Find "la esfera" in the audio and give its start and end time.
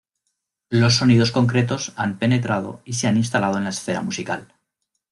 3.65-4.01